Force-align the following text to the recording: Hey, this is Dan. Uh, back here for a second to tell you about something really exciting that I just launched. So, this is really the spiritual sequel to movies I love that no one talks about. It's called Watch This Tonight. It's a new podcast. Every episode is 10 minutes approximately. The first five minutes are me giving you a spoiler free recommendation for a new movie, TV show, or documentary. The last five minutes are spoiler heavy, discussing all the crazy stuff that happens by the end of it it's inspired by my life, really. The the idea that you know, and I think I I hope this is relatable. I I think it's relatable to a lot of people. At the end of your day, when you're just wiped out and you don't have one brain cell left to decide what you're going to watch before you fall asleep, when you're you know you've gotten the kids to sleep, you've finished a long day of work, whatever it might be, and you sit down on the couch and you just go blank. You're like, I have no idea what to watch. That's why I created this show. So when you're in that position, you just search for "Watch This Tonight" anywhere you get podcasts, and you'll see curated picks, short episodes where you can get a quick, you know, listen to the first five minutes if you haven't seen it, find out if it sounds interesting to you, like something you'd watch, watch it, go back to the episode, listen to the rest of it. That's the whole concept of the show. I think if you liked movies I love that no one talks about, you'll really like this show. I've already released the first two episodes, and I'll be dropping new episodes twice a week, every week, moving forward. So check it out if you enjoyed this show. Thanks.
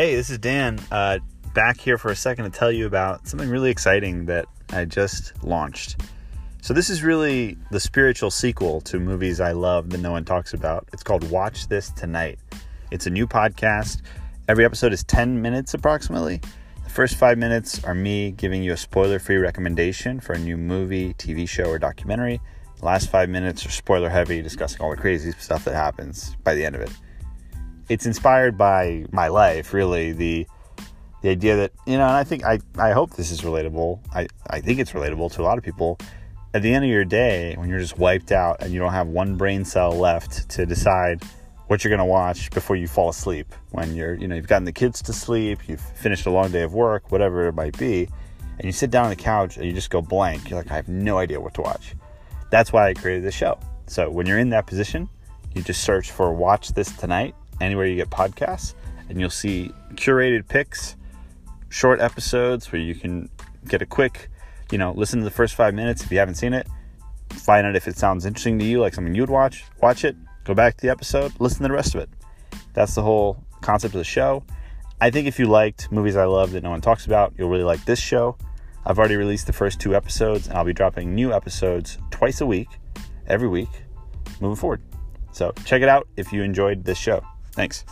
Hey, 0.00 0.16
this 0.16 0.30
is 0.30 0.38
Dan. 0.38 0.80
Uh, 0.90 1.18
back 1.52 1.78
here 1.78 1.98
for 1.98 2.10
a 2.10 2.16
second 2.16 2.50
to 2.50 2.50
tell 2.50 2.72
you 2.72 2.86
about 2.86 3.28
something 3.28 3.50
really 3.50 3.70
exciting 3.70 4.24
that 4.24 4.46
I 4.70 4.86
just 4.86 5.34
launched. 5.44 6.00
So, 6.62 6.72
this 6.72 6.88
is 6.88 7.02
really 7.02 7.58
the 7.70 7.80
spiritual 7.80 8.30
sequel 8.30 8.80
to 8.80 8.98
movies 8.98 9.42
I 9.42 9.52
love 9.52 9.90
that 9.90 10.00
no 10.00 10.10
one 10.10 10.24
talks 10.24 10.54
about. 10.54 10.88
It's 10.94 11.02
called 11.02 11.30
Watch 11.30 11.68
This 11.68 11.90
Tonight. 11.90 12.38
It's 12.90 13.06
a 13.06 13.10
new 13.10 13.26
podcast. 13.26 14.00
Every 14.48 14.64
episode 14.64 14.94
is 14.94 15.04
10 15.04 15.42
minutes 15.42 15.74
approximately. 15.74 16.40
The 16.82 16.88
first 16.88 17.16
five 17.16 17.36
minutes 17.36 17.84
are 17.84 17.94
me 17.94 18.30
giving 18.30 18.62
you 18.62 18.72
a 18.72 18.78
spoiler 18.78 19.18
free 19.18 19.36
recommendation 19.36 20.18
for 20.18 20.32
a 20.32 20.38
new 20.38 20.56
movie, 20.56 21.12
TV 21.12 21.46
show, 21.46 21.64
or 21.64 21.78
documentary. 21.78 22.40
The 22.78 22.86
last 22.86 23.10
five 23.10 23.28
minutes 23.28 23.66
are 23.66 23.70
spoiler 23.70 24.08
heavy, 24.08 24.40
discussing 24.40 24.80
all 24.80 24.88
the 24.88 24.96
crazy 24.96 25.32
stuff 25.32 25.66
that 25.66 25.74
happens 25.74 26.36
by 26.42 26.54
the 26.54 26.64
end 26.64 26.74
of 26.74 26.80
it 26.80 26.90
it's 27.90 28.06
inspired 28.06 28.56
by 28.56 29.04
my 29.10 29.28
life, 29.28 29.74
really. 29.74 30.12
The 30.12 30.46
the 31.22 31.28
idea 31.28 31.56
that 31.56 31.72
you 31.86 31.98
know, 31.98 32.06
and 32.06 32.16
I 32.16 32.24
think 32.24 32.44
I 32.44 32.60
I 32.78 32.92
hope 32.92 33.14
this 33.14 33.30
is 33.30 33.42
relatable. 33.42 33.98
I 34.14 34.28
I 34.48 34.60
think 34.60 34.78
it's 34.78 34.92
relatable 34.92 35.32
to 35.32 35.42
a 35.42 35.44
lot 35.44 35.58
of 35.58 35.64
people. 35.64 35.98
At 36.54 36.62
the 36.62 36.72
end 36.72 36.84
of 36.84 36.90
your 36.90 37.04
day, 37.04 37.54
when 37.56 37.68
you're 37.68 37.78
just 37.78 37.98
wiped 37.98 38.32
out 38.32 38.62
and 38.62 38.72
you 38.72 38.80
don't 38.80 38.92
have 38.92 39.06
one 39.06 39.36
brain 39.36 39.64
cell 39.64 39.92
left 39.92 40.48
to 40.50 40.66
decide 40.66 41.22
what 41.68 41.84
you're 41.84 41.90
going 41.90 42.00
to 42.00 42.04
watch 42.04 42.50
before 42.50 42.74
you 42.74 42.88
fall 42.88 43.08
asleep, 43.08 43.54
when 43.70 43.94
you're 43.94 44.14
you 44.14 44.28
know 44.28 44.36
you've 44.36 44.48
gotten 44.48 44.64
the 44.64 44.72
kids 44.72 45.02
to 45.02 45.12
sleep, 45.12 45.68
you've 45.68 45.80
finished 45.80 46.26
a 46.26 46.30
long 46.30 46.50
day 46.52 46.62
of 46.62 46.72
work, 46.72 47.10
whatever 47.10 47.48
it 47.48 47.54
might 47.54 47.76
be, 47.76 48.08
and 48.58 48.64
you 48.64 48.72
sit 48.72 48.90
down 48.90 49.04
on 49.04 49.10
the 49.10 49.16
couch 49.16 49.56
and 49.56 49.66
you 49.66 49.72
just 49.72 49.90
go 49.90 50.00
blank. 50.00 50.48
You're 50.48 50.60
like, 50.60 50.70
I 50.70 50.76
have 50.76 50.88
no 50.88 51.18
idea 51.18 51.40
what 51.40 51.54
to 51.54 51.62
watch. 51.62 51.94
That's 52.50 52.72
why 52.72 52.88
I 52.88 52.94
created 52.94 53.24
this 53.24 53.34
show. 53.34 53.58
So 53.88 54.08
when 54.08 54.26
you're 54.26 54.38
in 54.38 54.50
that 54.50 54.66
position, 54.66 55.08
you 55.54 55.62
just 55.62 55.82
search 55.82 56.12
for 56.12 56.32
"Watch 56.32 56.68
This 56.72 56.96
Tonight" 56.96 57.34
anywhere 57.60 57.86
you 57.86 57.96
get 57.96 58.10
podcasts, 58.10 58.74
and 59.08 59.20
you'll 59.20 59.30
see 59.30 59.72
curated 59.94 60.48
picks, 60.48 60.96
short 61.68 62.00
episodes 62.00 62.70
where 62.72 62.80
you 62.80 62.94
can 62.94 63.28
get 63.66 63.82
a 63.82 63.86
quick, 63.86 64.30
you 64.70 64.78
know, 64.78 64.92
listen 64.92 65.18
to 65.18 65.24
the 65.24 65.30
first 65.30 65.54
five 65.54 65.74
minutes 65.74 66.02
if 66.02 66.10
you 66.10 66.18
haven't 66.18 66.36
seen 66.36 66.52
it, 66.52 66.66
find 67.30 67.66
out 67.66 67.76
if 67.76 67.86
it 67.88 67.96
sounds 67.96 68.26
interesting 68.26 68.58
to 68.58 68.64
you, 68.64 68.80
like 68.80 68.94
something 68.94 69.14
you'd 69.14 69.30
watch, 69.30 69.64
watch 69.80 70.04
it, 70.04 70.16
go 70.44 70.54
back 70.54 70.76
to 70.76 70.82
the 70.82 70.90
episode, 70.90 71.32
listen 71.38 71.58
to 71.58 71.68
the 71.68 71.74
rest 71.74 71.94
of 71.94 72.00
it. 72.00 72.10
That's 72.72 72.94
the 72.94 73.02
whole 73.02 73.44
concept 73.60 73.94
of 73.94 73.98
the 73.98 74.04
show. 74.04 74.44
I 75.00 75.10
think 75.10 75.26
if 75.26 75.38
you 75.38 75.46
liked 75.46 75.90
movies 75.90 76.16
I 76.16 76.24
love 76.24 76.52
that 76.52 76.62
no 76.62 76.70
one 76.70 76.80
talks 76.80 77.06
about, 77.06 77.32
you'll 77.36 77.48
really 77.48 77.64
like 77.64 77.84
this 77.84 77.98
show. 77.98 78.36
I've 78.84 78.98
already 78.98 79.16
released 79.16 79.46
the 79.46 79.52
first 79.52 79.80
two 79.80 79.94
episodes, 79.94 80.48
and 80.48 80.56
I'll 80.56 80.64
be 80.64 80.72
dropping 80.72 81.14
new 81.14 81.32
episodes 81.32 81.98
twice 82.10 82.40
a 82.40 82.46
week, 82.46 82.68
every 83.26 83.48
week, 83.48 83.68
moving 84.40 84.56
forward. 84.56 84.82
So 85.32 85.52
check 85.64 85.82
it 85.82 85.88
out 85.88 86.08
if 86.16 86.32
you 86.32 86.42
enjoyed 86.42 86.84
this 86.84 86.98
show. 86.98 87.22
Thanks. 87.52 87.84